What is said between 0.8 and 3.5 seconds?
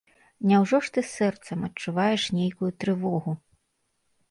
ж ты сэрцам адчуваеш нейкую трывогу?